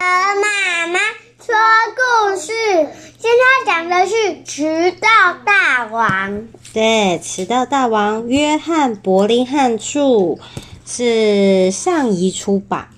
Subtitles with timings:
[0.00, 0.98] 和妈妈
[1.44, 1.54] 说
[1.94, 2.52] 故事，
[3.18, 6.48] 今天讲的是迟到大王。
[6.72, 10.38] 对，迟到大王约翰·伯林汉著，
[10.86, 12.88] 是上译出版。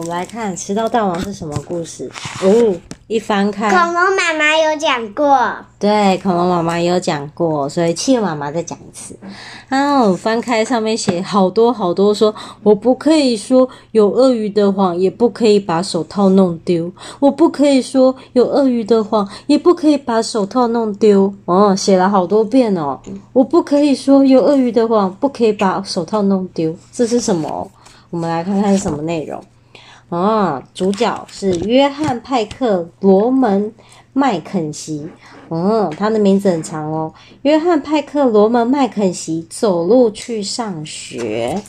[0.00, 2.10] 我们来看迟到大王是什么故事
[2.42, 2.74] 哦。
[3.06, 5.38] 一翻开，恐龙妈妈有讲过。
[5.78, 9.14] 对，恐龙妈妈也有讲过，所以企鹅妈妈再讲一次。
[9.68, 16.90] 然后翻开上面写好多好多说，说我不可以说有鳄鱼的谎，也不可以把手套弄丢。
[17.18, 21.30] 我不可以说有鳄鱼的谎，也不可以把手套弄丢。
[21.44, 22.98] 哦，写了好多遍哦。
[23.34, 26.74] 我不可以说有鳄鱼的谎，不可以把手套弄丢。
[26.90, 27.70] 这是什么？
[28.08, 29.38] 我们来看看是什么内容。
[30.10, 33.66] 啊，主角是约翰·派克·罗门·
[34.12, 35.08] 麦肯锡。
[35.50, 37.14] 嗯，他的名字很长哦。
[37.42, 41.62] 约翰·派克·罗门·麦肯锡走路去上学。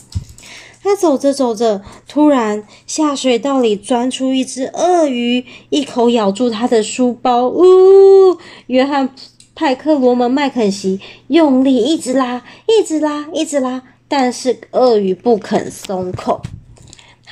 [0.82, 7.46] 他走着走着，突然下水道里钻出一只鳄鱼，一口咬住他的书包。
[7.48, 8.36] 呜！
[8.66, 9.08] 约翰·
[9.54, 16.42] 派克·罗门·麦肯锡用力一直拉，一直拉，一直拉，但是鳄鱼不肯松口。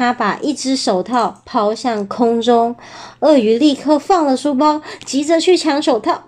[0.01, 2.75] 他把一只手套抛向空中，
[3.19, 6.23] 鳄鱼立刻放了书包，急着去抢手套。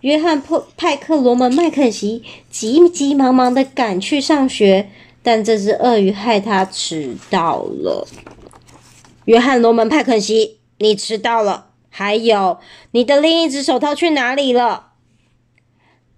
[0.00, 0.42] 约翰·
[0.76, 4.90] 派克·罗门·麦肯锡急急忙忙地赶去上学，
[5.22, 8.08] 但这只鳄鱼害他迟到了。
[9.26, 11.66] 约翰·罗门·派肯锡，你迟到了。
[11.88, 12.58] 还有，
[12.90, 14.88] 你的另一只手套去哪里了？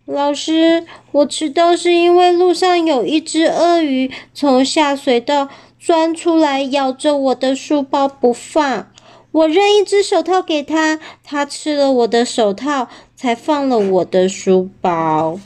[0.07, 5.51] 老师，我迟到是因为路上有一只鳄鱼从下水道。
[5.79, 8.91] 钻出来咬着我的书包不放，
[9.31, 15.39] 我扔一只手套给他，他吃了我的手套，才放了我的书包。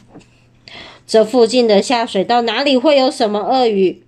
[1.07, 4.03] 这附近的下水道哪里会有什么鳄鱼？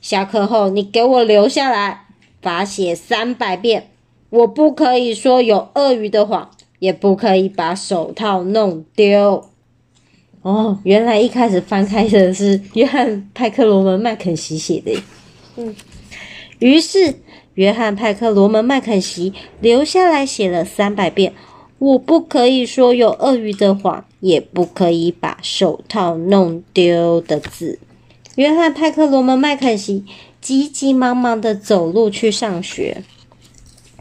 [0.00, 2.06] 下课后你给我留下来，
[2.42, 3.90] 罚写三百遍。
[4.28, 9.44] 我不可以说有鳄鱼的谎，也不可以把手套弄丢。
[10.42, 15.02] 哦，原来一开始翻开的是约翰·派克罗门·麦肯锡写的。
[16.58, 17.16] 于是
[17.54, 21.34] 约翰·派克罗门·麦肯锡留下来写了三百遍
[21.78, 27.78] ：“我不可以说有鳄鱼的谎，也不可以把手套弄丢”的字。
[28.36, 30.04] 约翰·派克罗门·麦肯锡
[30.40, 33.02] 急急忙忙的走路去上学。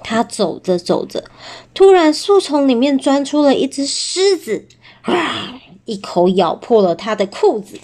[0.02, 1.26] 他走着走着，
[1.74, 4.66] 突然树丛里面钻出了一只狮子，
[5.02, 5.60] 啊！
[5.86, 7.78] 一口咬破了他的裤子。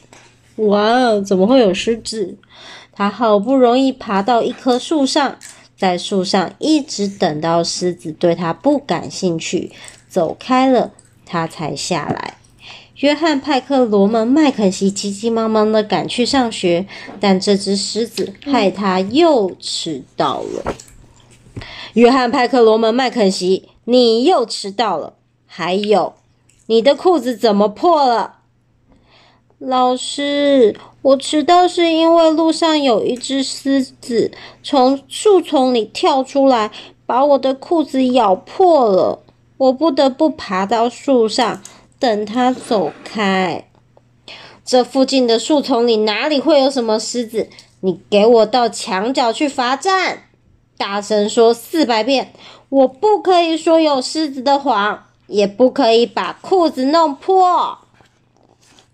[0.56, 2.38] 哇，怎么会有狮子？
[2.96, 5.38] 他好不容易爬到一棵树上，
[5.76, 9.74] 在树上一直等到狮子对他不感兴趣，
[10.08, 10.92] 走开了，
[11.26, 12.38] 他才下来。
[13.00, 16.88] 约翰·派克罗门·麦肯锡急急忙忙地赶去上学，
[17.20, 20.74] 但这只狮子害他又迟到了。
[21.96, 25.16] 约翰·派克罗门·麦肯锡，你又迟到了。
[25.46, 26.14] 还有，
[26.68, 28.38] 你的裤子怎么破了？
[29.60, 30.78] 老师。
[31.06, 34.32] 我迟到是因为路上有一只狮子
[34.64, 36.72] 从树丛里跳出来，
[37.06, 39.20] 把我的裤子咬破了。
[39.58, 41.62] 我不得不爬到树上
[42.00, 43.70] 等它走开。
[44.66, 47.50] 这附近的树丛里哪里会有什么狮子？
[47.82, 50.24] 你给我到墙角去罚站，
[50.76, 52.34] 大声说四百遍。
[52.70, 57.78] 我不可以说有狮子的谎，也不可以把裤子弄破。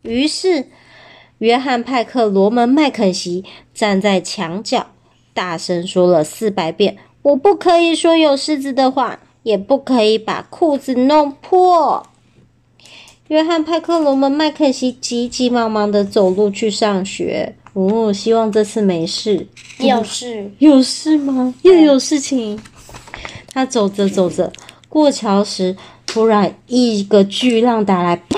[0.02, 0.68] 于是。
[1.41, 3.44] 约翰·派克罗门·麦肯锡
[3.74, 4.85] 站在墙角，
[5.34, 12.06] 大声说了四百遍：“我不可以说有狮子的话，也不可以把裤子弄破。”
[13.30, 17.56] 约翰·派克罗门·麦肯锡急急忙忙的走路去上学。
[17.74, 19.47] 哦，希望这次没事。
[19.80, 20.51] 有事？
[20.59, 21.56] 有事吗？
[21.63, 22.62] 又有事情。
[23.51, 24.53] 他走着走着，
[24.88, 25.75] 过桥时，
[26.06, 28.38] 突然一个巨浪打来，啪！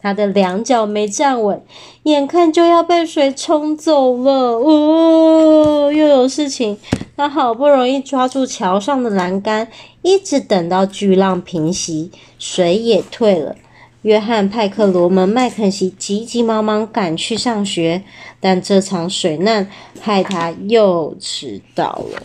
[0.00, 1.64] 他的两脚没站稳，
[2.04, 4.32] 眼看就要被水冲走了。
[4.58, 6.78] 哦，又有事情。
[7.16, 9.68] 他好不容易抓住桥上的栏杆，
[10.02, 13.54] 一直等到巨浪平息，水也退了。
[14.02, 18.02] 约翰·派克罗门·麦肯锡急急忙忙赶去上学，
[18.40, 19.70] 但这场水难
[20.00, 22.22] 害他又迟到了。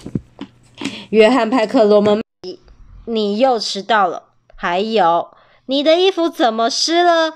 [1.12, 2.24] 约翰·派克罗门，
[3.06, 4.24] 你又迟到了。
[4.56, 5.28] 还有，
[5.68, 7.34] 你的衣服怎么湿了？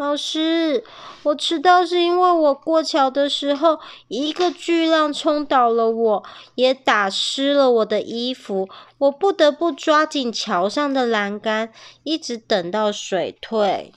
[0.00, 0.82] 老师，
[1.24, 6.24] 我迟到是因为我过桥的时候，一个巨浪冲倒了我，
[6.54, 8.66] 也打湿了我的衣服。
[8.96, 11.70] 我不得不抓紧桥上的栏杆，
[12.02, 13.92] 一直等到水退。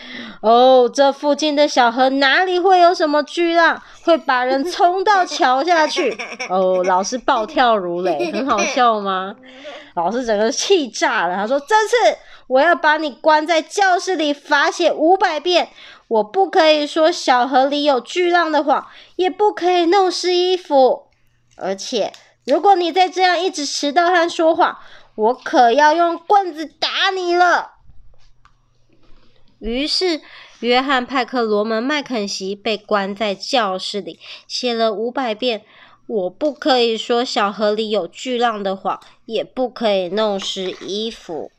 [0.40, 6.16] 哦，这附近的小河哪里会有什么巨浪，会把人冲到桥下去？
[6.48, 9.34] 哦，老师暴跳如雷，很好笑吗？
[9.94, 15.68] 老师整个气炸了，他说：“这次我要把你关在教室里罚写五百遍，
[16.06, 18.86] 我不可以说小河里有巨浪的谎，
[19.16, 21.08] 也不可以弄湿衣服，
[21.56, 22.12] 而且
[22.46, 24.78] 如果你再这样一直迟到和说谎，
[25.16, 27.72] 我可要用棍子打你了。”
[29.58, 30.20] 于是，
[30.60, 35.64] 约翰·派克罗门·麦肯锡被关在教室里，写了五百遍
[36.06, 41.50] ：“我不可以说小河里有巨浪的谎，也不可以弄湿衣服。”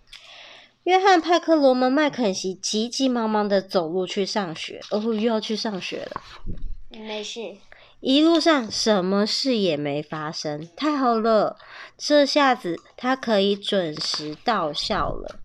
[0.83, 4.81] 约翰·派克罗门·麦肯锡急急忙忙的走路去上学。
[4.91, 6.21] 哦，又要去上学了。
[6.89, 7.57] 没事。
[7.99, 11.57] 一路上什么事也没发生，太好了！
[11.97, 15.38] 这下子他可以准时到校了。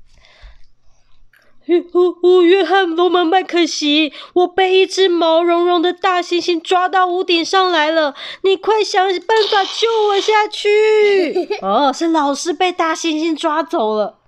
[1.67, 11.59] 约翰·罗门·麦肯锡，我被一只毛茸茸的大猩猩抓到屋顶上来了，你快想办法救我下去！
[11.63, 14.19] 哦，是老师被大猩猩抓走了。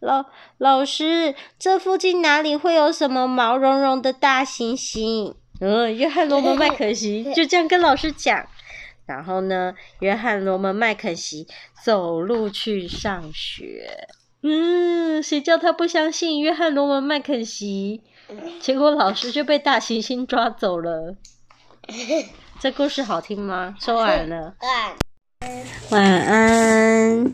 [0.00, 0.26] 老
[0.58, 5.34] 老师，这附近哪里会有什么毛茸茸的大猩猩？
[5.60, 8.46] 嗯，约翰·罗门·麦肯锡 就这样跟老师讲。
[9.06, 11.46] 然后呢，约翰·罗门·麦肯锡
[11.82, 14.08] 走路去上学。
[14.46, 18.02] 嗯，谁叫他不相信约翰·罗文·麦肯锡？
[18.60, 21.16] 结果老师就被大猩猩抓走了。
[22.60, 23.74] 这故事好听吗？
[23.80, 24.54] 说完了。
[25.90, 26.02] 晚安。
[26.02, 27.32] 晚安。